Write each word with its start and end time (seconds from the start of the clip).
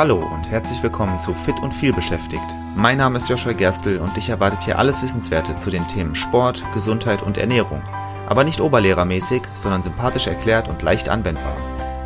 Hallo 0.00 0.16
und 0.16 0.50
herzlich 0.50 0.82
willkommen 0.82 1.18
zu 1.18 1.34
Fit 1.34 1.60
und 1.60 1.74
viel 1.74 1.92
beschäftigt. 1.92 2.56
Mein 2.74 2.96
Name 2.96 3.18
ist 3.18 3.28
Joshua 3.28 3.52
Gerstl 3.52 3.98
und 3.98 4.16
dich 4.16 4.30
erwartet 4.30 4.62
hier 4.62 4.78
alles 4.78 5.02
Wissenswerte 5.02 5.56
zu 5.56 5.68
den 5.68 5.86
Themen 5.88 6.14
Sport, 6.14 6.64
Gesundheit 6.72 7.20
und 7.20 7.36
Ernährung. 7.36 7.82
Aber 8.26 8.42
nicht 8.42 8.62
oberlehrermäßig, 8.62 9.42
sondern 9.52 9.82
sympathisch 9.82 10.26
erklärt 10.26 10.68
und 10.68 10.80
leicht 10.80 11.10
anwendbar. 11.10 11.54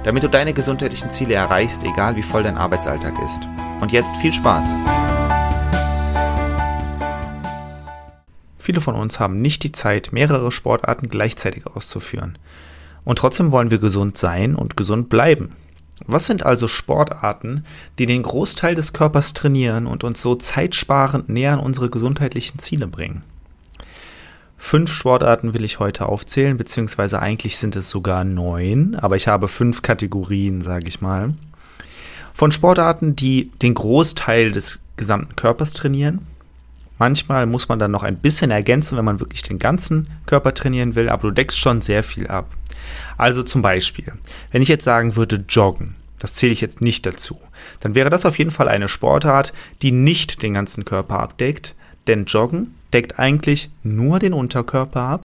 Damit 0.02 0.25
du 0.25 0.29
deine 0.29 0.52
gesundheitlichen 0.52 1.09
Ziele 1.11 1.34
erreichst, 1.34 1.84
egal 1.84 2.16
wie 2.16 2.25
voll 2.25 2.43
dein 2.43 2.59
Arbeitsalltag 2.59 3.15
ist. 3.25 3.48
Und 3.80 3.93
jetzt 3.93 4.16
viel 4.16 4.33
Spaß! 4.33 4.74
Viele 8.56 8.80
von 8.80 8.97
uns 8.97 9.20
haben 9.20 9.41
nicht 9.41 9.62
die 9.62 9.70
Zeit, 9.70 10.09
mehrere 10.11 10.51
Sportarten 10.51 11.09
gleichzeitig 11.09 11.69
auszuführen. 11.69 12.38
Und 13.05 13.20
trotzdem 13.20 13.52
wollen 13.52 13.70
wir 13.70 13.79
gesund 13.79 14.19
sein 14.19 14.56
und 14.56 14.77
gesund 14.77 15.09
bleiben. 15.09 15.55
Was 16.07 16.27
sind 16.27 16.45
also 16.45 16.69
Sportarten, 16.69 17.65
die 17.98 18.07
den 18.07 18.23
Großteil 18.23 18.75
des 18.75 18.93
Körpers 18.93 19.33
trainieren 19.33 19.87
und 19.87 20.05
uns 20.05 20.21
so 20.21 20.35
zeitsparend 20.35 21.29
näher 21.29 21.52
an 21.52 21.61
unsere 21.61 21.89
gesundheitlichen 21.89 22.59
Ziele 22.59 22.87
bringen? 22.87 23.23
Fünf 24.59 24.93
Sportarten 24.93 25.55
will 25.55 25.62
ich 25.62 25.79
heute 25.79 26.07
aufzählen, 26.07 26.57
beziehungsweise 26.57 27.21
eigentlich 27.21 27.59
sind 27.59 27.77
es 27.77 27.91
sogar 27.91 28.25
neun, 28.25 28.95
aber 28.95 29.15
ich 29.15 29.29
habe 29.29 29.47
fünf 29.47 29.83
Kategorien, 29.83 30.62
sage 30.62 30.88
ich 30.88 31.01
mal. 31.01 31.35
Von 32.33 32.51
Sportarten, 32.51 33.15
die 33.15 33.51
den 33.63 33.74
Großteil 33.74 34.52
des 34.52 34.80
gesamten 34.97 35.37
Körpers 35.37 35.74
trainieren. 35.74 36.27
Manchmal 36.99 37.47
muss 37.47 37.69
man 37.69 37.79
dann 37.79 37.91
noch 37.91 38.05
ein 38.05 38.16
bisschen 38.16 38.51
ergänzen, 38.51 38.97
wenn 38.97 39.05
man 39.05 39.21
wirklich 39.21 39.43
den 39.43 39.59
ganzen 39.59 40.09
Körper 40.27 40.55
trainieren 40.55 40.95
will, 40.95 41.09
aber 41.09 41.29
du 41.29 41.30
deckst 41.33 41.59
schon 41.59 41.80
sehr 41.80 42.02
viel 42.02 42.27
ab. 42.29 42.47
Also 43.16 43.43
zum 43.43 43.62
Beispiel, 43.62 44.12
wenn 44.51 44.62
ich 44.62 44.69
jetzt 44.69 44.84
sagen 44.84 45.16
würde 45.16 45.45
Joggen, 45.48 45.97
das 46.19 46.34
zähle 46.34 46.52
ich 46.52 46.61
jetzt 46.61 46.80
nicht 46.80 47.07
dazu, 47.07 47.38
dann 47.80 47.95
wäre 47.95 48.10
das 48.10 48.27
auf 48.27 48.38
jeden 48.38 48.51
Fall 48.51 48.68
eine 48.68 48.88
Sportart, 48.88 49.52
die 49.82 49.93
nicht 49.93 50.43
den 50.43 50.54
ganzen 50.54 50.85
Körper 50.85 51.21
abdeckt, 51.21 51.74
denn 52.07 52.24
Joggen 52.24 52.74
deckt 52.93 53.18
eigentlich 53.18 53.71
nur 53.82 54.18
den 54.18 54.32
Unterkörper 54.32 55.01
ab. 55.01 55.23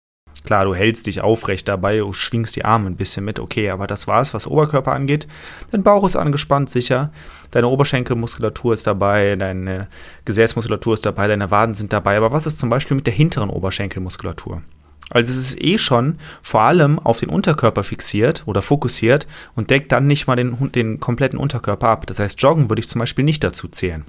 Klar, 0.46 0.64
du 0.64 0.76
hältst 0.76 1.06
dich 1.06 1.22
aufrecht 1.22 1.66
dabei, 1.66 1.98
du 1.98 2.12
schwingst 2.12 2.54
die 2.54 2.64
Arme 2.64 2.88
ein 2.88 2.96
bisschen 2.96 3.24
mit, 3.24 3.40
okay, 3.40 3.70
aber 3.70 3.88
das 3.88 4.06
war's, 4.06 4.32
was 4.32 4.46
Oberkörper 4.46 4.92
angeht. 4.92 5.26
Dein 5.72 5.82
Bauch 5.82 6.04
ist 6.04 6.14
angespannt, 6.14 6.70
sicher. 6.70 7.10
Deine 7.50 7.66
Oberschenkelmuskulatur 7.66 8.72
ist 8.72 8.86
dabei, 8.86 9.34
deine 9.34 9.88
Gesäßmuskulatur 10.24 10.94
ist 10.94 11.04
dabei, 11.04 11.26
deine 11.26 11.50
Waden 11.50 11.74
sind 11.74 11.92
dabei. 11.92 12.16
Aber 12.16 12.30
was 12.30 12.46
ist 12.46 12.60
zum 12.60 12.70
Beispiel 12.70 12.94
mit 12.94 13.08
der 13.08 13.14
hinteren 13.14 13.50
Oberschenkelmuskulatur? 13.50 14.62
Also 15.10 15.32
es 15.32 15.38
ist 15.38 15.62
eh 15.62 15.78
schon 15.78 16.18
vor 16.42 16.62
allem 16.62 16.98
auf 16.98 17.20
den 17.20 17.28
Unterkörper 17.28 17.84
fixiert 17.84 18.42
oder 18.46 18.60
fokussiert 18.60 19.26
und 19.54 19.70
deckt 19.70 19.92
dann 19.92 20.06
nicht 20.06 20.26
mal 20.26 20.36
den, 20.36 20.72
den 20.72 20.98
kompletten 20.98 21.38
Unterkörper 21.38 21.88
ab. 21.88 22.06
Das 22.06 22.18
heißt, 22.18 22.40
Joggen 22.42 22.68
würde 22.68 22.80
ich 22.80 22.88
zum 22.88 22.98
Beispiel 22.98 23.24
nicht 23.24 23.44
dazu 23.44 23.68
zählen. 23.68 24.04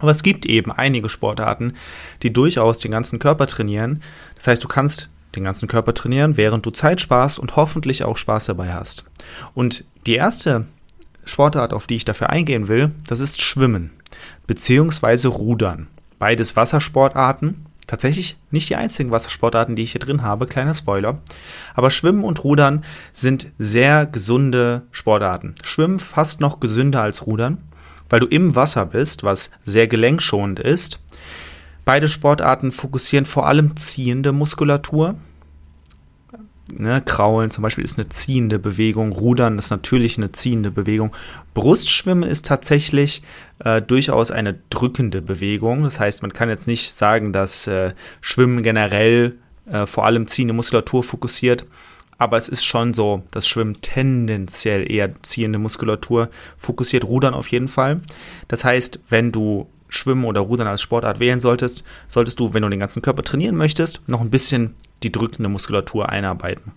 Aber 0.00 0.10
es 0.10 0.22
gibt 0.22 0.46
eben 0.46 0.70
einige 0.70 1.08
Sportarten, 1.08 1.74
die 2.22 2.32
durchaus 2.32 2.78
den 2.78 2.92
ganzen 2.92 3.18
Körper 3.18 3.46
trainieren. 3.46 4.02
Das 4.36 4.46
heißt, 4.46 4.62
du 4.62 4.68
kannst 4.68 5.08
den 5.34 5.44
ganzen 5.44 5.68
Körper 5.68 5.94
trainieren, 5.94 6.36
während 6.36 6.64
du 6.64 6.70
Zeit 6.70 7.00
sparst 7.00 7.38
und 7.38 7.56
hoffentlich 7.56 8.04
auch 8.04 8.16
Spaß 8.16 8.46
dabei 8.46 8.72
hast. 8.72 9.04
Und 9.54 9.84
die 10.06 10.14
erste 10.14 10.66
Sportart, 11.24 11.72
auf 11.72 11.86
die 11.86 11.96
ich 11.96 12.04
dafür 12.04 12.30
eingehen 12.30 12.68
will, 12.68 12.92
das 13.06 13.20
ist 13.20 13.42
Schwimmen 13.42 13.90
beziehungsweise 14.46 15.28
Rudern. 15.28 15.88
Beides 16.18 16.56
Wassersportarten 16.56 17.66
Tatsächlich 17.88 18.36
nicht 18.50 18.68
die 18.68 18.76
einzigen 18.76 19.10
Wassersportarten, 19.10 19.74
die 19.74 19.82
ich 19.82 19.92
hier 19.92 20.00
drin 20.00 20.22
habe, 20.22 20.46
kleiner 20.46 20.74
Spoiler. 20.74 21.22
Aber 21.74 21.90
Schwimmen 21.90 22.22
und 22.22 22.44
Rudern 22.44 22.84
sind 23.12 23.50
sehr 23.58 24.04
gesunde 24.04 24.82
Sportarten. 24.92 25.54
Schwimmen 25.64 25.98
fast 25.98 26.42
noch 26.42 26.60
gesünder 26.60 27.00
als 27.00 27.26
Rudern, 27.26 27.56
weil 28.10 28.20
du 28.20 28.26
im 28.26 28.54
Wasser 28.54 28.84
bist, 28.84 29.24
was 29.24 29.50
sehr 29.64 29.88
gelenkschonend 29.88 30.60
ist. 30.60 31.00
Beide 31.86 32.10
Sportarten 32.10 32.72
fokussieren 32.72 33.24
vor 33.24 33.46
allem 33.46 33.74
ziehende 33.78 34.32
Muskulatur, 34.32 35.14
Ne, 36.70 37.00
Kraulen 37.00 37.50
zum 37.50 37.62
Beispiel 37.62 37.84
ist 37.84 37.98
eine 37.98 38.08
ziehende 38.08 38.58
Bewegung, 38.58 39.12
Rudern 39.12 39.58
ist 39.58 39.70
natürlich 39.70 40.18
eine 40.18 40.32
ziehende 40.32 40.70
Bewegung. 40.70 41.12
Brustschwimmen 41.54 42.28
ist 42.28 42.46
tatsächlich 42.46 43.22
äh, 43.64 43.80
durchaus 43.80 44.30
eine 44.30 44.58
drückende 44.68 45.22
Bewegung. 45.22 45.84
Das 45.84 45.98
heißt, 45.98 46.20
man 46.22 46.32
kann 46.32 46.50
jetzt 46.50 46.66
nicht 46.66 46.92
sagen, 46.92 47.32
dass 47.32 47.66
äh, 47.66 47.92
Schwimmen 48.20 48.62
generell 48.62 49.36
äh, 49.70 49.86
vor 49.86 50.04
allem 50.04 50.26
ziehende 50.26 50.54
Muskulatur 50.54 51.02
fokussiert. 51.02 51.66
Aber 52.18 52.36
es 52.36 52.48
ist 52.48 52.64
schon 52.64 52.94
so, 52.94 53.22
dass 53.30 53.46
Schwimmen 53.46 53.74
tendenziell 53.80 54.90
eher 54.90 55.22
ziehende 55.22 55.58
Muskulatur 55.58 56.28
fokussiert, 56.56 57.04
Rudern 57.04 57.32
auf 57.32 57.48
jeden 57.48 57.68
Fall. 57.68 58.00
Das 58.48 58.64
heißt, 58.64 59.00
wenn 59.08 59.30
du 59.30 59.68
Schwimmen 59.88 60.24
oder 60.24 60.40
Rudern 60.40 60.66
als 60.66 60.82
Sportart 60.82 61.20
wählen 61.20 61.40
solltest, 61.40 61.84
solltest 62.08 62.40
du, 62.40 62.54
wenn 62.54 62.62
du 62.62 62.68
den 62.68 62.80
ganzen 62.80 63.02
Körper 63.02 63.22
trainieren 63.22 63.56
möchtest, 63.56 64.00
noch 64.06 64.20
ein 64.20 64.30
bisschen 64.30 64.74
die 65.02 65.12
drückende 65.12 65.48
Muskulatur 65.48 66.08
einarbeiten. 66.08 66.72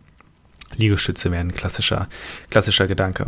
Liegestütze 0.76 1.32
wäre 1.32 1.42
ein 1.42 1.54
klassischer, 1.54 2.08
klassischer 2.50 2.88
Gedanke. 2.88 3.28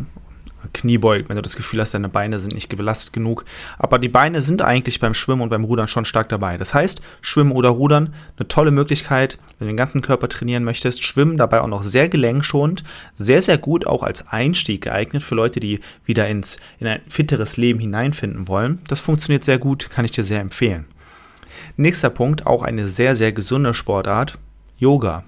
Kniebeug, 0.74 1.30
wenn 1.30 1.36
du 1.36 1.42
das 1.42 1.56
Gefühl 1.56 1.82
hast, 1.82 1.94
deine 1.94 2.10
Beine 2.10 2.40
sind 2.40 2.54
nicht 2.54 2.70
belastet 2.70 3.14
genug. 3.14 3.46
Aber 3.78 4.00
die 4.00 4.10
Beine 4.10 4.42
sind 4.42 4.62
eigentlich 4.62 5.00
beim 5.00 5.14
Schwimmen 5.14 5.42
und 5.42 5.50
beim 5.50 5.64
Rudern 5.64 5.88
schon 5.88 6.06
stark 6.06 6.30
dabei. 6.30 6.58
Das 6.58 6.74
heißt, 6.74 7.02
Schwimmen 7.22 7.52
oder 7.52 7.70
Rudern, 7.70 8.14
eine 8.38 8.48
tolle 8.48 8.72
Möglichkeit, 8.72 9.38
wenn 9.58 9.68
du 9.68 9.72
den 9.74 9.78
ganzen 9.78 10.02
Körper 10.02 10.30
trainieren 10.30 10.64
möchtest. 10.64 11.04
Schwimmen 11.04 11.38
dabei 11.38 11.62
auch 11.62 11.68
noch 11.68 11.84
sehr 11.84 12.10
gelenkschonend, 12.10 12.84
sehr, 13.16 13.42
sehr 13.42 13.58
gut 13.58 13.88
auch 13.88 14.04
als 14.04 14.28
Einstieg 14.28 14.84
geeignet 14.84 15.24
für 15.24 15.36
Leute, 15.36 15.60
die 15.60 15.80
wieder 16.06 16.28
ins, 16.28 16.58
in 16.80 16.88
ein 16.88 17.02
fitteres 17.08 17.58
Leben 17.58 17.80
hineinfinden 17.80 18.48
wollen. 18.48 18.80
Das 18.88 19.00
funktioniert 19.00 19.44
sehr 19.44 19.58
gut, 19.58 19.90
kann 19.90 20.06
ich 20.06 20.12
dir 20.12 20.24
sehr 20.24 20.42
empfehlen. 20.42 20.86
Nächster 21.76 22.10
Punkt, 22.10 22.46
auch 22.46 22.64
eine 22.64 22.88
sehr, 22.88 23.16
sehr 23.16 23.32
gesunde 23.32 23.74
Sportart, 23.74 24.38
Yoga. 24.78 25.24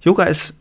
Yoga 0.00 0.24
ist 0.24 0.58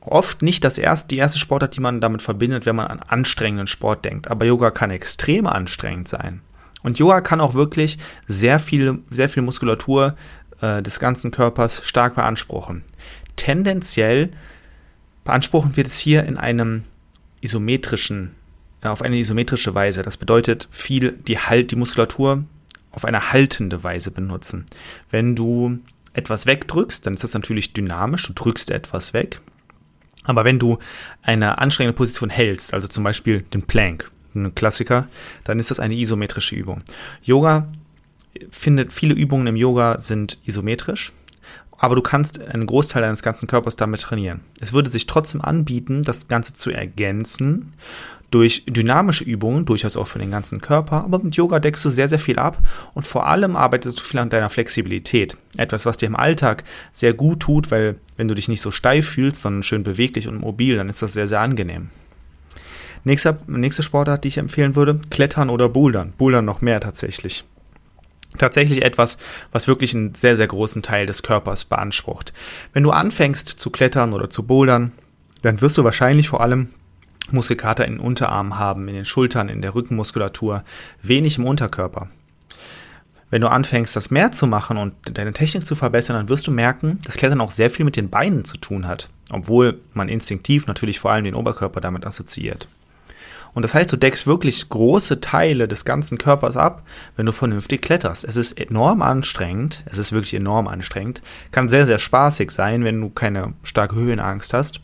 oft 0.00 0.42
nicht 0.42 0.64
das 0.64 0.78
erste, 0.78 1.08
die 1.08 1.18
erste 1.18 1.38
Sportart, 1.38 1.76
die 1.76 1.80
man 1.80 2.00
damit 2.00 2.22
verbindet, 2.22 2.66
wenn 2.66 2.76
man 2.76 2.86
an 2.86 3.00
anstrengenden 3.00 3.66
Sport 3.66 4.04
denkt. 4.04 4.28
Aber 4.28 4.44
Yoga 4.44 4.70
kann 4.70 4.90
extrem 4.90 5.46
anstrengend 5.46 6.08
sein. 6.08 6.40
Und 6.82 6.98
Yoga 6.98 7.20
kann 7.20 7.40
auch 7.40 7.54
wirklich 7.54 7.98
sehr 8.26 8.58
viel, 8.58 9.00
sehr 9.10 9.28
viel 9.28 9.42
Muskulatur 9.42 10.16
äh, 10.60 10.82
des 10.82 10.98
ganzen 10.98 11.30
Körpers 11.30 11.82
stark 11.84 12.14
beanspruchen. 12.14 12.82
Tendenziell 13.36 14.30
beanspruchen 15.24 15.76
wir 15.76 15.84
es 15.84 15.98
hier 15.98 16.24
in 16.24 16.38
einem 16.38 16.84
isometrischen, 17.42 18.34
äh, 18.82 18.88
auf 18.88 19.02
eine 19.02 19.18
isometrische 19.18 19.74
Weise. 19.74 20.02
Das 20.02 20.16
bedeutet 20.16 20.68
viel 20.70 21.12
die 21.12 21.38
Halt, 21.38 21.70
die 21.70 21.76
Muskulatur 21.76 22.44
auf 22.92 23.04
eine 23.04 23.32
haltende 23.32 23.84
Weise 23.84 24.10
benutzen. 24.10 24.66
Wenn 25.10 25.36
du 25.36 25.78
etwas 26.12 26.46
wegdrückst, 26.46 27.06
dann 27.06 27.14
ist 27.14 27.24
das 27.24 27.34
natürlich 27.34 27.72
dynamisch, 27.72 28.26
du 28.26 28.32
drückst 28.32 28.70
etwas 28.70 29.12
weg. 29.12 29.40
Aber 30.24 30.44
wenn 30.44 30.58
du 30.58 30.78
eine 31.22 31.58
anstrengende 31.58 31.96
Position 31.96 32.30
hältst, 32.30 32.74
also 32.74 32.88
zum 32.88 33.04
Beispiel 33.04 33.42
den 33.42 33.62
Plank, 33.62 34.10
ein 34.34 34.54
Klassiker, 34.54 35.08
dann 35.44 35.58
ist 35.58 35.70
das 35.70 35.80
eine 35.80 35.94
isometrische 35.94 36.54
Übung. 36.54 36.82
Yoga 37.22 37.68
findet, 38.50 38.92
viele 38.92 39.14
Übungen 39.14 39.46
im 39.46 39.56
Yoga 39.56 39.98
sind 39.98 40.38
isometrisch, 40.44 41.12
aber 41.80 41.96
du 41.96 42.02
kannst 42.02 42.40
einen 42.40 42.66
Großteil 42.66 43.02
deines 43.02 43.22
ganzen 43.22 43.48
Körpers 43.48 43.74
damit 43.74 44.02
trainieren. 44.02 44.40
Es 44.60 44.74
würde 44.74 44.90
sich 44.90 45.06
trotzdem 45.06 45.40
anbieten, 45.40 46.02
das 46.04 46.28
Ganze 46.28 46.52
zu 46.52 46.70
ergänzen 46.70 47.72
durch 48.30 48.64
dynamische 48.66 49.24
Übungen, 49.24 49.64
durchaus 49.64 49.96
auch 49.96 50.06
für 50.06 50.20
den 50.20 50.30
ganzen 50.30 50.60
Körper, 50.60 51.02
aber 51.02 51.18
mit 51.18 51.34
Yoga 51.34 51.58
deckst 51.58 51.84
du 51.84 51.88
sehr, 51.88 52.06
sehr 52.06 52.20
viel 52.20 52.38
ab 52.38 52.58
und 52.94 53.06
vor 53.06 53.26
allem 53.26 53.56
arbeitest 53.56 53.98
du 53.98 54.04
viel 54.04 54.20
an 54.20 54.28
deiner 54.28 54.50
Flexibilität. 54.50 55.36
Etwas, 55.56 55.86
was 55.86 55.96
dir 55.96 56.06
im 56.06 56.14
Alltag 56.14 56.62
sehr 56.92 57.14
gut 57.14 57.40
tut, 57.40 57.70
weil 57.72 57.96
wenn 58.16 58.28
du 58.28 58.34
dich 58.34 58.48
nicht 58.48 58.60
so 58.60 58.70
steif 58.70 59.08
fühlst, 59.08 59.42
sondern 59.42 59.64
schön 59.64 59.82
beweglich 59.82 60.28
und 60.28 60.38
mobil, 60.38 60.76
dann 60.76 60.88
ist 60.88 61.02
das 61.02 61.14
sehr, 61.14 61.26
sehr 61.26 61.40
angenehm. 61.40 61.88
Nächster, 63.02 63.38
nächste 63.46 63.82
Sportart, 63.82 64.22
die 64.22 64.28
ich 64.28 64.38
empfehlen 64.38 64.76
würde, 64.76 65.00
Klettern 65.10 65.48
oder 65.48 65.70
Bouldern. 65.70 66.12
Bouldern 66.18 66.44
noch 66.44 66.60
mehr 66.60 66.80
tatsächlich. 66.80 67.44
Tatsächlich 68.38 68.82
etwas, 68.82 69.18
was 69.52 69.66
wirklich 69.66 69.94
einen 69.94 70.14
sehr, 70.14 70.36
sehr 70.36 70.46
großen 70.46 70.82
Teil 70.82 71.06
des 71.06 71.22
Körpers 71.22 71.64
beansprucht. 71.64 72.32
Wenn 72.72 72.84
du 72.84 72.90
anfängst 72.90 73.48
zu 73.48 73.70
klettern 73.70 74.12
oder 74.12 74.30
zu 74.30 74.44
bouldern, 74.44 74.92
dann 75.42 75.60
wirst 75.60 75.76
du 75.78 75.84
wahrscheinlich 75.84 76.28
vor 76.28 76.40
allem 76.40 76.68
Muskelkater 77.32 77.84
in 77.86 77.94
den 77.94 78.00
Unterarmen 78.00 78.58
haben, 78.58 78.88
in 78.88 78.94
den 78.94 79.04
Schultern, 79.04 79.48
in 79.48 79.62
der 79.62 79.74
Rückenmuskulatur, 79.74 80.64
wenig 81.02 81.38
im 81.38 81.46
Unterkörper. 81.46 82.08
Wenn 83.30 83.42
du 83.42 83.50
anfängst, 83.50 83.94
das 83.94 84.10
mehr 84.10 84.32
zu 84.32 84.48
machen 84.48 84.76
und 84.76 84.94
deine 85.16 85.32
Technik 85.32 85.64
zu 85.64 85.76
verbessern, 85.76 86.16
dann 86.16 86.28
wirst 86.28 86.48
du 86.48 86.50
merken, 86.50 87.00
dass 87.04 87.16
Klettern 87.16 87.40
auch 87.40 87.52
sehr 87.52 87.70
viel 87.70 87.84
mit 87.84 87.96
den 87.96 88.10
Beinen 88.10 88.44
zu 88.44 88.56
tun 88.56 88.88
hat, 88.88 89.08
obwohl 89.30 89.80
man 89.94 90.08
instinktiv 90.08 90.66
natürlich 90.66 90.98
vor 90.98 91.12
allem 91.12 91.24
den 91.24 91.36
Oberkörper 91.36 91.80
damit 91.80 92.04
assoziiert. 92.04 92.68
Und 93.52 93.62
das 93.62 93.74
heißt, 93.74 93.92
du 93.92 93.96
deckst 93.96 94.26
wirklich 94.26 94.68
große 94.68 95.20
Teile 95.20 95.66
des 95.66 95.84
ganzen 95.84 96.18
Körpers 96.18 96.56
ab, 96.56 96.84
wenn 97.16 97.26
du 97.26 97.32
vernünftig 97.32 97.82
kletterst. 97.82 98.24
Es 98.24 98.36
ist 98.36 98.52
enorm 98.52 99.02
anstrengend, 99.02 99.84
es 99.86 99.98
ist 99.98 100.12
wirklich 100.12 100.34
enorm 100.34 100.68
anstrengend, 100.68 101.22
kann 101.50 101.68
sehr, 101.68 101.86
sehr 101.86 101.98
spaßig 101.98 102.50
sein, 102.50 102.84
wenn 102.84 103.00
du 103.00 103.10
keine 103.10 103.54
starke 103.62 103.96
Höhenangst 103.96 104.54
hast. 104.54 104.80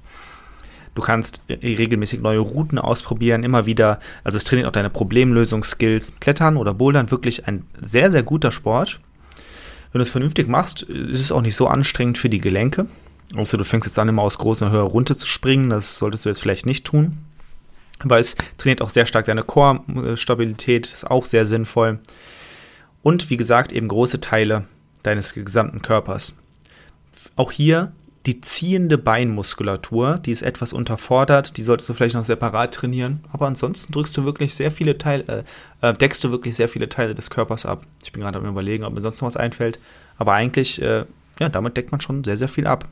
Du 0.97 1.03
kannst 1.03 1.43
regelmäßig 1.51 2.23
neue 2.23 2.39
Routen 2.39 2.79
ausprobieren, 2.79 3.43
immer 3.43 3.67
wieder. 3.67 4.01
Also 4.25 4.39
es 4.39 4.45
trainiert 4.45 4.67
auch 4.67 4.73
deine 4.73 4.89
Problemlösungsskills. 4.89 6.15
Klettern 6.21 6.57
oder 6.57 6.73
Bouldern 6.73 7.11
wirklich 7.11 7.47
ein 7.47 7.67
sehr, 7.81 8.11
sehr 8.11 8.23
guter 8.23 8.51
Sport. 8.51 8.99
Wenn 9.93 9.99
du 9.99 10.03
es 10.03 10.11
vernünftig 10.11 10.49
machst, 10.49 10.83
ist 10.83 11.21
es 11.21 11.33
auch 11.33 11.43
nicht 11.43 11.55
so 11.55 11.67
anstrengend 11.67 12.17
für 12.17 12.31
die 12.31 12.41
Gelenke. 12.41 12.87
Außer 13.37 13.59
du 13.59 13.65
fängst 13.65 13.87
jetzt 13.87 13.99
an, 13.99 14.09
immer 14.09 14.23
aus 14.23 14.39
großer 14.39 14.71
Höhe 14.71 14.81
runter 14.81 15.19
zu 15.19 15.27
springen. 15.27 15.69
Das 15.69 15.99
solltest 15.99 16.25
du 16.25 16.31
jetzt 16.31 16.41
vielleicht 16.41 16.65
nicht 16.65 16.87
tun. 16.87 17.19
Aber 18.01 18.19
es 18.19 18.37
trainiert 18.59 18.83
auch 18.83 18.91
sehr 18.91 19.07
stark 19.07 19.27
deine 19.27 19.43
Core-Stabilität. 19.43 20.87
Ist 20.87 21.11
auch 21.11 21.25
sehr 21.25 21.47
sinnvoll. 21.47 21.99
Und 23.03 23.31
wie 23.31 23.37
gesagt, 23.37 23.73
eben 23.73 23.89
große 23.89 24.21
Teile 24.21 24.67
deines 25.03 25.35
gesamten 25.35 25.83
Körpers. 25.83 26.35
Auch 27.37 27.53
hier 27.53 27.93
die 28.27 28.41
ziehende 28.41 28.99
Beinmuskulatur, 28.99 30.19
die 30.19 30.33
ist 30.33 30.43
etwas 30.43 30.73
unterfordert, 30.73 31.57
die 31.57 31.63
solltest 31.63 31.89
du 31.89 31.95
vielleicht 31.95 32.17
noch 32.17 32.25
separat 32.25 32.75
trainieren, 32.75 33.21
aber 33.33 33.47
ansonsten 33.47 33.93
drückst 33.93 34.17
du 34.17 34.25
wirklich 34.25 34.55
sehr 34.55 34.73
viele 34.73 34.99
Teile, 34.99 35.45
äh, 35.81 35.89
äh, 35.89 35.95
deckst 35.95 36.25
du 36.25 36.33
wirklich 36.33 36.57
sehr 36.57 36.69
viele 36.69 36.89
Teile 36.89 37.15
des 37.15 37.31
Körpers 37.31 37.65
ab. 37.65 37.85
Ich 38.03 38.11
bin 38.11 38.23
gerade 38.23 38.39
am 38.39 38.47
überlegen, 38.47 38.85
ob 38.85 38.95
mir 38.95 39.01
sonst 39.01 39.21
noch 39.21 39.29
was 39.29 39.37
einfällt, 39.37 39.79
aber 40.19 40.33
eigentlich, 40.33 40.83
äh, 40.83 41.05
ja, 41.39 41.49
damit 41.49 41.77
deckt 41.77 41.93
man 41.93 42.01
schon 42.01 42.25
sehr, 42.25 42.37
sehr 42.37 42.49
viel 42.49 42.67
ab. 42.67 42.89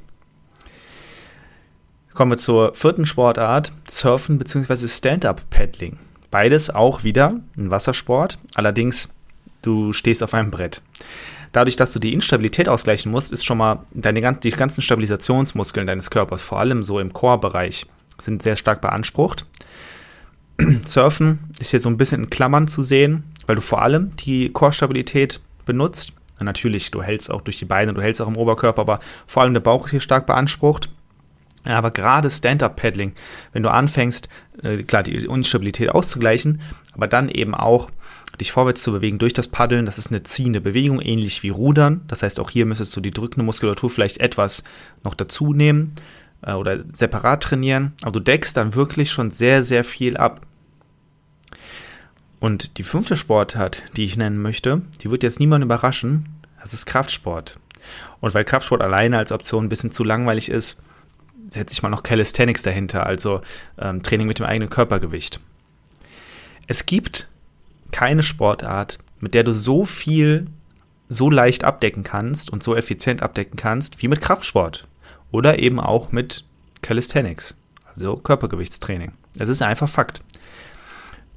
Kommen 2.15 2.33
wir 2.33 2.39
zur 2.39 2.75
vierten 2.75 3.07
Sportart, 3.07 3.73
Surfen 3.91 4.39
bzw. 4.39 4.89
Stand-Up-Paddling. 4.89 5.99
Beides 6.31 6.71
auch 6.71 7.05
wieder 7.05 7.41
ein 7.57 7.71
Wassersport, 7.71 8.39
allerdings 8.55 9.11
du 9.63 9.93
stehst 9.93 10.23
auf 10.23 10.35
einem 10.35 10.51
Brett 10.51 10.81
dadurch, 11.55 11.77
dass 11.77 11.93
du 11.93 11.99
die 11.99 12.13
Instabilität 12.13 12.69
ausgleichen 12.69 13.11
musst, 13.11 13.33
ist 13.33 13.47
schon 13.47 13.59
mal 13.59 13.87
deine, 13.93 14.35
die 14.35 14.51
ganzen 14.51 14.83
Stabilisationsmuskeln 14.83 15.87
deines 15.87 16.11
Körpers, 16.11 16.43
vor 16.43 16.59
allem 16.59 16.83
so 16.83 17.01
im 17.01 17.13
Core-Bereich, 17.13 17.87
sind 18.19 18.43
sehr 18.43 18.57
stark 18.57 18.81
beansprucht. 18.81 19.47
Surfen 20.85 21.39
ist 21.59 21.71
hier 21.71 21.81
so 21.81 21.89
ein 21.89 21.97
bisschen 21.97 22.25
in 22.25 22.31
Klammern 22.31 22.69
zu 22.69 22.83
sehen, 22.83 23.25
weil 23.47 23.57
du 23.57 23.63
vor 23.63 23.83
allem 23.83 24.15
die 24.17 24.51
Core-Stabilität 24.51 25.41
benutzt. 25.65 26.13
natürlich, 26.41 26.91
du 26.91 27.03
hältst 27.03 27.31
auch 27.31 27.41
durch 27.41 27.59
die 27.59 27.65
Beine, 27.65 27.95
du 27.95 28.03
hältst 28.03 28.21
auch 28.21 28.29
im 28.29 28.37
Oberkörper, 28.37 28.83
aber 28.83 29.01
vor 29.27 29.43
allem 29.43 29.55
der 29.55 29.61
Bauch 29.61 29.87
ist 29.87 29.93
hier 29.93 30.01
stark 30.01 30.27
beansprucht. 30.27 30.91
Aber 31.65 31.91
gerade 31.91 32.31
Stand-Up-Paddling, 32.31 33.13
wenn 33.53 33.63
du 33.63 33.71
anfängst, 33.71 34.29
äh, 34.63 34.83
klar, 34.83 35.03
die 35.03 35.15
Instabilität 35.15 35.91
auszugleichen, 35.91 36.61
aber 36.93 37.09
dann 37.09 37.29
eben 37.29 37.55
auch 37.55 37.91
dich 38.41 38.53
vorwärts 38.53 38.83
zu 38.83 38.93
bewegen 38.93 39.19
durch 39.19 39.33
das 39.33 39.49
Paddeln. 39.49 39.87
Das 39.87 39.99
ist 39.99 40.09
eine 40.09 40.23
ziehende 40.23 40.61
Bewegung, 40.61 41.01
ähnlich 41.01 41.43
wie 41.43 41.51
Rudern. 41.51 42.03
Das 42.09 42.23
heißt, 42.23 42.41
auch 42.41 42.51
hier 42.51 42.67
müsstest 42.67 42.95
du 42.97 43.01
die 43.01 43.13
drückende 43.13 43.45
Muskulatur 43.45 43.91
vielleicht 43.91 44.19
etwas 44.19 44.65
noch 45.03 45.15
dazu 45.15 45.53
nehmen 45.53 45.93
äh, 46.43 46.53
oder 46.53 46.85
separat 46.93 47.43
trainieren. 47.43 47.93
Aber 48.03 48.13
du 48.13 48.21
deckst 48.21 48.57
dann 48.57 48.75
wirklich 48.75 49.11
schon 49.11 49.31
sehr, 49.31 49.63
sehr 49.63 49.85
viel 49.85 50.17
ab. 50.17 50.47
Und 52.41 52.77
die 52.77 52.83
fünfte 52.83 53.17
Sportart, 53.17 53.83
die 53.97 54.05
ich 54.05 54.17
nennen 54.17 54.43
möchte, 54.43 54.83
die 55.01 55.11
wird 55.11 55.23
jetzt 55.23 55.41
niemand 55.41 55.65
überraschen. 55.65 56.29
Das 56.61 56.75
ist 56.75 56.87
Kraftsport. 56.87 57.59
Und 58.21 58.35
weil 58.35 58.45
Kraftsport 58.45 58.83
alleine 58.83 59.19
als 59.19 59.33
Option 59.33 59.65
ein 59.65 59.69
bisschen 59.69 59.93
zu 59.93 60.05
langweilig 60.05 60.51
ist, 60.51 60.83
setze 61.55 61.73
ich 61.73 61.83
mal 61.83 61.89
noch 61.89 62.03
Calisthenics 62.03 62.63
dahinter, 62.63 63.07
also 63.07 63.41
ähm, 63.79 64.03
Training 64.03 64.27
mit 64.27 64.39
dem 64.39 64.47
eigenen 64.47 64.71
Körpergewicht. 64.71 65.41
Es 66.67 66.87
gibt 66.87 67.29
keine 67.91 68.23
Sportart, 68.23 68.99
mit 69.21 69.35
der 69.35 69.45
du 69.45 69.53
so 69.53 69.85
viel 69.85 70.47
so 71.09 71.31
leicht 71.31 71.65
abdecken 71.65 72.03
kannst 72.03 72.51
und 72.51 72.63
so 72.63 72.75
effizient 72.75 73.23
abdecken 73.23 73.57
kannst 73.57 74.03
wie 74.03 74.09
mit 74.09 74.21
Kraftsport 74.21 74.87
oder 75.31 75.59
eben 75.59 75.81
auch 75.81 76.13
mit 76.13 76.45
Calisthenics, 76.83 77.57
also 77.87 78.17
Körpergewichtstraining. 78.17 79.13
Das 79.35 79.49
ist 79.49 79.63
einfach 79.63 79.89
Fakt. 79.89 80.23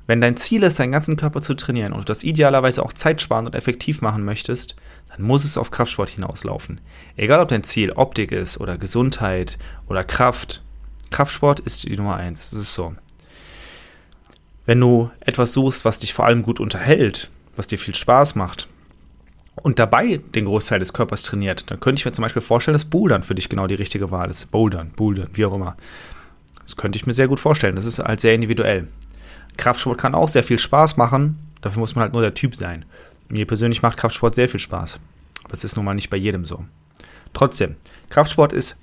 Wenn 0.08 0.22
dein 0.22 0.38
Ziel 0.38 0.64
ist, 0.64 0.80
deinen 0.80 0.94
ganzen 0.94 1.18
Körper 1.18 1.42
zu 1.42 1.54
trainieren 1.54 1.92
und 1.92 2.00
du 2.00 2.06
das 2.06 2.24
idealerweise 2.24 2.84
auch 2.84 2.94
zeitsparend 2.94 3.48
und 3.48 3.56
effektiv 3.56 4.02
machen 4.02 4.24
möchtest, 4.24 4.78
dann 5.10 5.22
muss 5.22 5.44
es 5.44 5.58
auf 5.58 5.70
Kraftsport 5.70 6.10
hinauslaufen. 6.10 6.80
Egal 7.18 7.42
ob 7.42 7.50
dein 7.50 7.64
Ziel 7.64 7.92
Optik 7.92 8.32
ist 8.32 8.60
oder 8.60 8.78
Gesundheit 8.78 9.58
oder 9.88 10.06
Kraft, 10.06 10.64
Kraftsport 11.12 11.60
ist 11.60 11.84
die 11.84 11.98
Nummer 11.98 12.16
eins. 12.16 12.50
Das 12.50 12.60
ist 12.60 12.74
so. 12.74 12.96
Wenn 14.66 14.80
du 14.80 15.12
etwas 15.20 15.54
suchst, 15.54 15.86
was 15.86 16.00
dich 16.00 16.14
vor 16.14 16.26
allem 16.26 16.44
gut 16.44 16.60
unterhält, 16.60 17.30
was 17.56 17.68
dir 17.68 17.78
viel 17.78 17.96
Spaß 17.96 18.36
macht 18.36 18.68
und 19.56 19.80
dabei 19.80 20.22
den 20.36 20.46
Großteil 20.46 20.80
des 20.80 20.94
Körpers 20.94 21.24
trainiert, 21.24 21.70
dann 21.70 21.80
könnte 21.80 22.00
ich 22.00 22.06
mir 22.06 22.12
zum 22.14 22.24
Beispiel 22.24 22.42
vorstellen, 22.42 22.74
dass 22.74 22.86
Bouldern 22.86 23.24
für 23.24 23.36
dich 23.36 23.50
genau 23.50 23.68
die 23.68 23.76
richtige 23.76 24.12
Wahl 24.12 24.30
ist. 24.30 24.52
Bouldern, 24.52 24.92
Bouldern, 24.96 25.30
wie 25.34 25.46
auch 25.46 25.54
immer. 25.54 25.76
Das 26.64 26.76
könnte 26.76 26.98
ich 26.98 27.08
mir 27.08 27.14
sehr 27.14 27.28
gut 27.28 27.40
vorstellen. 27.40 27.76
Das 27.76 27.86
ist 27.86 28.00
halt 28.00 28.20
sehr 28.20 28.36
individuell. 28.36 28.88
Kraftsport 29.58 29.98
kann 29.98 30.16
auch 30.16 30.30
sehr 30.30 30.44
viel 30.44 30.60
Spaß 30.60 30.98
machen. 30.98 31.40
Dafür 31.62 31.80
muss 31.80 31.96
man 31.96 32.04
halt 32.04 32.14
nur 32.14 32.22
der 32.22 32.34
Typ 32.34 32.56
sein. 32.56 32.86
Mir 33.30 33.46
persönlich 33.46 33.82
macht 33.82 33.98
Kraftsport 33.98 34.36
sehr 34.36 34.48
viel 34.48 34.60
Spaß. 34.60 35.00
Aber 35.44 35.54
es 35.54 35.64
ist 35.64 35.76
nun 35.76 35.86
mal 35.86 35.94
nicht 35.94 36.10
bei 36.10 36.18
jedem 36.18 36.46
so. 36.46 36.64
Trotzdem, 37.34 37.76
Kraftsport 38.10 38.54
ist 38.54 38.78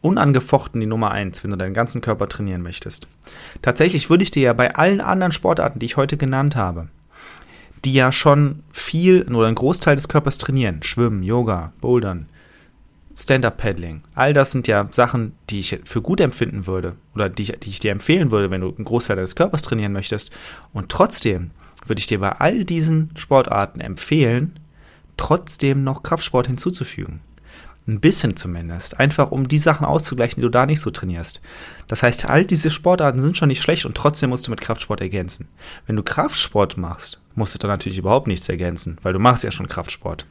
unangefochten 0.00 0.80
die 0.80 0.86
Nummer 0.86 1.10
eins, 1.10 1.42
wenn 1.42 1.50
du 1.50 1.56
deinen 1.56 1.74
ganzen 1.74 2.00
Körper 2.00 2.28
trainieren 2.28 2.62
möchtest. 2.62 3.08
Tatsächlich 3.62 4.10
würde 4.10 4.22
ich 4.22 4.30
dir 4.30 4.42
ja 4.42 4.52
bei 4.52 4.74
allen 4.74 5.00
anderen 5.00 5.32
Sportarten, 5.32 5.78
die 5.78 5.86
ich 5.86 5.96
heute 5.96 6.16
genannt 6.16 6.56
habe, 6.56 6.88
die 7.84 7.92
ja 7.92 8.12
schon 8.12 8.62
viel 8.72 9.22
oder 9.22 9.46
einen 9.46 9.56
Großteil 9.56 9.96
des 9.96 10.08
Körpers 10.08 10.38
trainieren, 10.38 10.82
Schwimmen, 10.82 11.22
Yoga, 11.22 11.72
Bouldern, 11.80 12.28
Stand-up-Paddling, 13.24 14.02
all 14.14 14.32
das 14.32 14.52
sind 14.52 14.66
ja 14.66 14.88
Sachen, 14.90 15.32
die 15.48 15.60
ich 15.60 15.80
für 15.84 16.02
gut 16.02 16.20
empfinden 16.20 16.66
würde 16.66 16.96
oder 17.14 17.28
die 17.28 17.42
ich, 17.42 17.52
die 17.60 17.70
ich 17.70 17.80
dir 17.80 17.92
empfehlen 17.92 18.30
würde, 18.30 18.50
wenn 18.50 18.60
du 18.60 18.74
einen 18.74 18.84
Großteil 18.84 19.16
deines 19.16 19.36
Körpers 19.36 19.62
trainieren 19.62 19.92
möchtest. 19.92 20.30
Und 20.72 20.90
trotzdem 20.90 21.50
würde 21.86 22.00
ich 22.00 22.06
dir 22.06 22.20
bei 22.20 22.32
all 22.32 22.64
diesen 22.64 23.10
Sportarten 23.16 23.80
empfehlen, 23.80 24.58
trotzdem 25.16 25.84
noch 25.84 26.02
Kraftsport 26.02 26.46
hinzuzufügen. 26.46 27.20
Ein 27.86 28.00
bisschen 28.00 28.36
zumindest. 28.36 29.00
Einfach 29.00 29.32
um 29.32 29.48
die 29.48 29.58
Sachen 29.58 29.86
auszugleichen, 29.86 30.36
die 30.36 30.42
du 30.42 30.50
da 30.50 30.66
nicht 30.66 30.80
so 30.80 30.90
trainierst. 30.90 31.40
Das 31.88 32.02
heißt, 32.02 32.26
all 32.26 32.44
diese 32.44 32.70
Sportarten 32.70 33.20
sind 33.20 33.36
schon 33.36 33.48
nicht 33.48 33.62
schlecht 33.62 33.86
und 33.86 33.96
trotzdem 33.96 34.30
musst 34.30 34.46
du 34.46 34.50
mit 34.50 34.60
Kraftsport 34.60 35.00
ergänzen. 35.00 35.48
Wenn 35.86 35.96
du 35.96 36.02
Kraftsport 36.02 36.76
machst, 36.76 37.20
musst 37.34 37.54
du 37.54 37.58
dann 37.58 37.70
natürlich 37.70 37.98
überhaupt 37.98 38.26
nichts 38.26 38.48
ergänzen, 38.48 38.98
weil 39.02 39.12
du 39.12 39.18
machst 39.18 39.44
ja 39.44 39.50
schon 39.50 39.66
Kraftsport. 39.66 40.26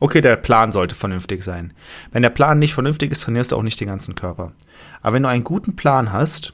Okay, 0.00 0.20
der 0.20 0.36
Plan 0.36 0.72
sollte 0.72 0.94
vernünftig 0.94 1.42
sein. 1.42 1.72
Wenn 2.12 2.22
der 2.22 2.30
Plan 2.30 2.58
nicht 2.58 2.74
vernünftig 2.74 3.12
ist, 3.12 3.22
trainierst 3.22 3.52
du 3.52 3.56
auch 3.56 3.62
nicht 3.62 3.80
den 3.80 3.88
ganzen 3.88 4.14
Körper. 4.14 4.52
Aber 5.02 5.14
wenn 5.14 5.22
du 5.22 5.28
einen 5.28 5.44
guten 5.44 5.76
Plan 5.76 6.12
hast, 6.12 6.52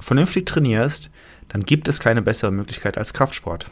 vernünftig 0.00 0.46
trainierst, 0.46 1.10
dann 1.48 1.62
gibt 1.62 1.88
es 1.88 2.00
keine 2.00 2.22
bessere 2.22 2.50
Möglichkeit 2.50 2.98
als 2.98 3.12
Kraftsport. 3.12 3.66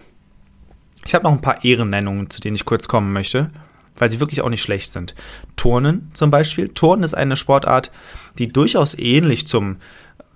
Ich 1.04 1.14
habe 1.14 1.25
noch 1.25 1.32
ein 1.32 1.40
paar 1.40 1.64
Ehrennennungen, 1.64 2.30
zu 2.30 2.40
denen 2.40 2.56
ich 2.56 2.64
kurz 2.64 2.88
kommen 2.88 3.12
möchte 3.12 3.50
weil 3.98 4.10
sie 4.10 4.20
wirklich 4.20 4.40
auch 4.40 4.48
nicht 4.48 4.62
schlecht 4.62 4.92
sind. 4.92 5.14
Turnen 5.56 6.10
zum 6.14 6.30
Beispiel. 6.30 6.68
Turnen 6.68 7.02
ist 7.02 7.14
eine 7.14 7.37
Sportart, 7.37 7.90
die 8.38 8.48
durchaus 8.48 8.96
ähnlich 8.98 9.46
zum, 9.46 9.76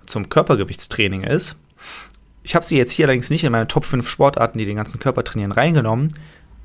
zum 0.05 0.29
Körpergewichtstraining 0.29 1.23
ist. 1.23 1.59
Ich 2.43 2.55
habe 2.55 2.65
sie 2.65 2.77
jetzt 2.77 2.91
hier 2.91 3.05
allerdings 3.05 3.29
nicht 3.29 3.43
in 3.43 3.51
meine 3.51 3.67
Top 3.67 3.85
5 3.85 4.07
Sportarten, 4.07 4.57
die 4.57 4.65
den 4.65 4.75
ganzen 4.75 4.99
Körper 4.99 5.23
trainieren, 5.23 5.53
reingenommen, 5.53 6.09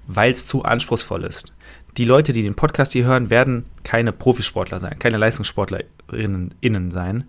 weil 0.09 0.33
es 0.33 0.47
zu 0.47 0.65
anspruchsvoll 0.65 1.23
ist. 1.23 1.53
Die 1.97 2.05
Leute, 2.05 2.33
die 2.33 2.43
den 2.43 2.55
Podcast 2.55 2.93
hier 2.93 3.05
hören, 3.05 3.31
werden 3.31 3.67
keine 3.85 4.13
Profisportler 4.13 4.81
sein, 4.81 4.99
keine 4.99 5.19
Leistungssportlerinnen 5.19 6.55
innen 6.61 6.91
sein. 6.91 7.25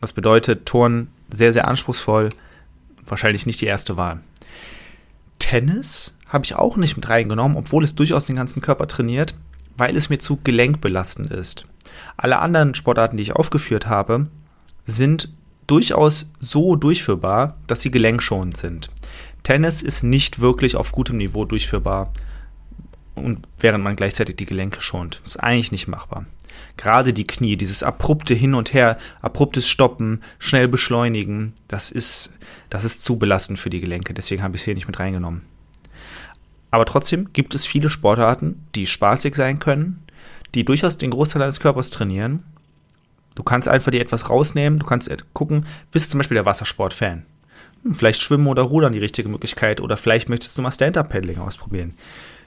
Was 0.00 0.12
bedeutet, 0.12 0.66
Turnen 0.66 1.08
sehr, 1.30 1.52
sehr 1.52 1.66
anspruchsvoll, 1.66 2.28
wahrscheinlich 3.06 3.46
nicht 3.46 3.60
die 3.60 3.66
erste 3.66 3.96
Wahl. 3.96 4.20
Tennis 5.38 6.16
habe 6.28 6.44
ich 6.44 6.54
auch 6.54 6.76
nicht 6.76 6.96
mit 6.96 7.08
reingenommen, 7.08 7.56
obwohl 7.56 7.84
es 7.84 7.94
durchaus 7.94 8.26
den 8.26 8.36
ganzen 8.36 8.60
Körper 8.60 8.86
trainiert, 8.86 9.34
weil 9.76 9.96
es 9.96 10.10
mir 10.10 10.18
zu 10.18 10.38
gelenkbelastend 10.42 11.30
ist. 11.30 11.66
Alle 12.16 12.38
anderen 12.38 12.74
Sportarten, 12.74 13.16
die 13.16 13.22
ich 13.22 13.36
aufgeführt 13.36 13.86
habe, 13.86 14.26
sind 14.84 15.30
durchaus 15.66 16.26
so 16.38 16.76
durchführbar, 16.76 17.56
dass 17.66 17.80
sie 17.80 17.90
gelenkschonend 17.90 18.56
sind. 18.56 18.90
Tennis 19.42 19.82
ist 19.82 20.02
nicht 20.02 20.40
wirklich 20.40 20.76
auf 20.76 20.92
gutem 20.92 21.18
Niveau 21.18 21.44
durchführbar 21.44 22.12
und 23.14 23.46
während 23.58 23.84
man 23.84 23.96
gleichzeitig 23.96 24.36
die 24.36 24.46
Gelenke 24.46 24.80
schont. 24.80 25.20
Ist 25.24 25.36
eigentlich 25.38 25.72
nicht 25.72 25.88
machbar. 25.88 26.26
Gerade 26.76 27.12
die 27.12 27.26
Knie, 27.26 27.56
dieses 27.56 27.82
abrupte 27.82 28.34
Hin 28.34 28.54
und 28.54 28.72
Her, 28.72 28.98
abruptes 29.22 29.68
Stoppen, 29.68 30.22
schnell 30.38 30.68
beschleunigen, 30.68 31.52
das 31.68 31.90
ist, 31.90 32.32
das 32.70 32.84
ist 32.84 33.04
zu 33.04 33.18
belastend 33.18 33.58
für 33.58 33.70
die 33.70 33.80
Gelenke. 33.80 34.14
Deswegen 34.14 34.42
habe 34.42 34.56
ich 34.56 34.62
es 34.62 34.64
hier 34.64 34.74
nicht 34.74 34.86
mit 34.86 34.98
reingenommen. 34.98 35.42
Aber 36.70 36.86
trotzdem 36.86 37.32
gibt 37.32 37.54
es 37.54 37.66
viele 37.66 37.88
Sportarten, 37.88 38.66
die 38.74 38.86
spaßig 38.86 39.34
sein 39.36 39.60
können, 39.60 40.02
die 40.54 40.64
durchaus 40.64 40.98
den 40.98 41.10
Großteil 41.10 41.40
deines 41.40 41.60
Körpers 41.60 41.90
trainieren. 41.90 42.42
Du 43.34 43.42
kannst 43.42 43.68
einfach 43.68 43.90
dir 43.90 44.00
etwas 44.00 44.30
rausnehmen, 44.30 44.78
du 44.78 44.86
kannst 44.86 45.10
gucken, 45.32 45.66
bist 45.90 46.06
du 46.06 46.10
zum 46.10 46.18
Beispiel 46.18 46.36
der 46.36 46.44
Wassersport-Fan? 46.44 47.26
Hm, 47.82 47.94
vielleicht 47.94 48.22
Schwimmen 48.22 48.46
oder 48.46 48.62
Rudern 48.62 48.92
die 48.92 48.98
richtige 48.98 49.28
Möglichkeit 49.28 49.80
oder 49.80 49.96
vielleicht 49.96 50.28
möchtest 50.28 50.56
du 50.56 50.62
mal 50.62 50.70
Stand-Up-Paddling 50.70 51.38
ausprobieren. 51.38 51.94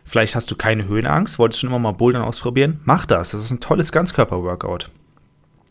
Vielleicht 0.06 0.36
hast 0.36 0.50
du 0.50 0.56
keine 0.56 0.88
Höhenangst, 0.88 1.38
wolltest 1.38 1.60
schon 1.60 1.70
immer 1.70 1.79
mal 1.79 1.91
Bouldern 1.91 2.22
ausprobieren? 2.22 2.79
Mach 2.86 3.06
das, 3.06 3.32
das 3.32 3.41
ist 3.41 3.51
ein 3.51 3.60
tolles 3.60 3.91
Ganzkörper-Workout. 3.91 4.89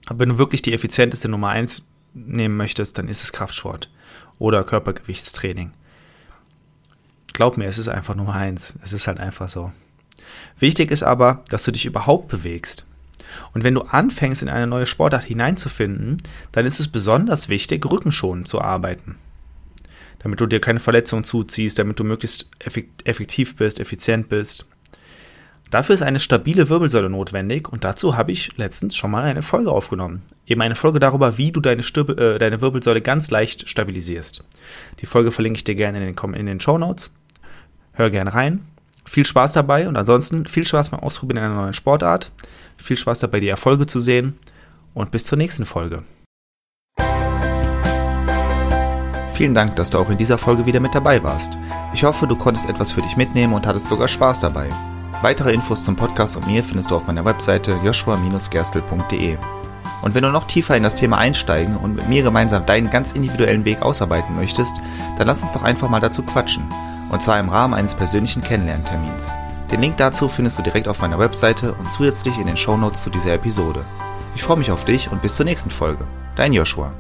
Aber 0.06 0.18
wenn 0.18 0.28
du 0.28 0.38
wirklich 0.38 0.62
die 0.62 0.74
effizienteste 0.74 1.28
Nummer 1.28 1.48
1 1.48 1.82
nehmen 2.12 2.56
möchtest, 2.56 2.98
dann 2.98 3.08
ist 3.08 3.22
es 3.22 3.32
Kraftsport 3.32 3.90
oder 4.38 4.62
Körpergewichtstraining. 4.64 5.72
Glaub 7.32 7.58
mir, 7.58 7.66
es 7.66 7.76
ist 7.76 7.88
einfach 7.88 8.14
Nummer 8.14 8.34
eins. 8.34 8.78
Es 8.82 8.94
ist 8.94 9.08
halt 9.08 9.20
einfach 9.20 9.50
so. 9.50 9.70
Wichtig 10.58 10.90
ist 10.90 11.02
aber, 11.02 11.44
dass 11.50 11.64
du 11.64 11.70
dich 11.70 11.84
überhaupt 11.84 12.28
bewegst. 12.28 12.86
Und 13.52 13.64
wenn 13.64 13.74
du 13.74 13.82
anfängst, 13.82 14.42
in 14.42 14.48
eine 14.48 14.66
neue 14.66 14.86
Sportart 14.86 15.24
hineinzufinden, 15.24 16.22
dann 16.52 16.66
ist 16.66 16.80
es 16.80 16.88
besonders 16.88 17.48
wichtig, 17.48 17.84
rückenschonend 17.90 18.48
zu 18.48 18.60
arbeiten. 18.60 19.16
Damit 20.20 20.40
du 20.40 20.46
dir 20.46 20.60
keine 20.60 20.80
Verletzungen 20.80 21.24
zuziehst, 21.24 21.78
damit 21.78 21.98
du 21.98 22.04
möglichst 22.04 22.50
effektiv 23.04 23.56
bist, 23.56 23.80
effizient 23.80 24.28
bist. 24.28 24.66
Dafür 25.70 25.94
ist 25.96 26.02
eine 26.02 26.20
stabile 26.20 26.68
Wirbelsäule 26.68 27.10
notwendig 27.10 27.68
und 27.68 27.82
dazu 27.82 28.16
habe 28.16 28.30
ich 28.30 28.56
letztens 28.56 28.96
schon 28.96 29.10
mal 29.10 29.24
eine 29.24 29.42
Folge 29.42 29.72
aufgenommen. 29.72 30.22
Eben 30.46 30.62
eine 30.62 30.76
Folge 30.76 31.00
darüber, 31.00 31.38
wie 31.38 31.50
du 31.50 31.60
deine, 31.60 31.82
Stübe, 31.82 32.12
äh, 32.12 32.38
deine 32.38 32.60
Wirbelsäule 32.60 33.02
ganz 33.02 33.30
leicht 33.30 33.68
stabilisierst. 33.68 34.44
Die 35.00 35.06
Folge 35.06 35.32
verlinke 35.32 35.56
ich 35.58 35.64
dir 35.64 35.74
gerne 35.74 35.98
in 35.98 36.14
den, 36.14 36.34
in 36.34 36.46
den 36.46 36.60
Show 36.60 36.78
Notes. 36.78 37.12
Hör 37.92 38.10
gerne 38.10 38.32
rein. 38.32 38.60
Viel 39.06 39.24
Spaß 39.24 39.52
dabei 39.52 39.88
und 39.88 39.96
ansonsten 39.96 40.46
viel 40.46 40.66
Spaß 40.66 40.90
beim 40.90 41.00
Ausprobieren 41.00 41.44
einer 41.44 41.54
neuen 41.54 41.72
Sportart. 41.72 42.32
Viel 42.76 42.96
Spaß 42.96 43.20
dabei, 43.20 43.40
die 43.40 43.48
Erfolge 43.48 43.86
zu 43.86 44.00
sehen 44.00 44.36
und 44.94 45.12
bis 45.12 45.24
zur 45.24 45.38
nächsten 45.38 45.64
Folge. 45.64 46.02
Vielen 49.32 49.54
Dank, 49.54 49.76
dass 49.76 49.90
du 49.90 49.98
auch 49.98 50.10
in 50.10 50.16
dieser 50.16 50.38
Folge 50.38 50.66
wieder 50.66 50.80
mit 50.80 50.94
dabei 50.94 51.22
warst. 51.22 51.56
Ich 51.92 52.04
hoffe, 52.04 52.26
du 52.26 52.36
konntest 52.36 52.68
etwas 52.68 52.92
für 52.92 53.02
dich 53.02 53.16
mitnehmen 53.16 53.52
und 53.52 53.66
hattest 53.66 53.86
sogar 53.86 54.08
Spaß 54.08 54.40
dabei. 54.40 54.70
Weitere 55.22 55.52
Infos 55.52 55.84
zum 55.84 55.94
Podcast 55.94 56.36
und 56.36 56.46
mir 56.46 56.64
findest 56.64 56.90
du 56.90 56.96
auf 56.96 57.06
meiner 57.06 57.24
Webseite 57.24 57.78
joshua-gerstel.de. 57.84 59.36
Und 60.02 60.14
wenn 60.14 60.22
du 60.22 60.30
noch 60.30 60.46
tiefer 60.46 60.76
in 60.76 60.82
das 60.82 60.94
Thema 60.94 61.18
einsteigen 61.18 61.76
und 61.76 61.96
mit 61.96 62.08
mir 62.08 62.22
gemeinsam 62.22 62.66
deinen 62.66 62.90
ganz 62.90 63.12
individuellen 63.12 63.64
Weg 63.64 63.82
ausarbeiten 63.82 64.36
möchtest, 64.36 64.76
dann 65.18 65.26
lass 65.26 65.42
uns 65.42 65.52
doch 65.52 65.62
einfach 65.62 65.88
mal 65.88 66.00
dazu 66.00 66.22
quatschen. 66.22 66.64
Und 67.10 67.22
zwar 67.22 67.38
im 67.38 67.48
Rahmen 67.48 67.74
eines 67.74 67.94
persönlichen 67.94 68.42
Kennenlerntermins. 68.42 69.34
Den 69.70 69.80
Link 69.80 69.96
dazu 69.96 70.28
findest 70.28 70.58
du 70.58 70.62
direkt 70.62 70.88
auf 70.88 71.00
meiner 71.00 71.18
Webseite 71.18 71.72
und 71.74 71.92
zusätzlich 71.92 72.38
in 72.38 72.46
den 72.46 72.56
Shownotes 72.56 73.02
zu 73.02 73.10
dieser 73.10 73.34
Episode. 73.34 73.84
Ich 74.34 74.42
freue 74.42 74.58
mich 74.58 74.70
auf 74.70 74.84
dich 74.84 75.10
und 75.10 75.22
bis 75.22 75.34
zur 75.34 75.46
nächsten 75.46 75.70
Folge. 75.70 76.06
Dein 76.36 76.52
Joshua. 76.52 76.92